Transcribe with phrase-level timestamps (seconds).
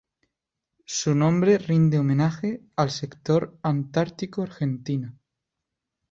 [0.87, 5.15] Su nombre rinde homenaje al Sector Antártico Argentino.